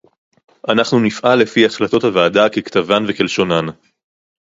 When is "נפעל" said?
0.99-1.39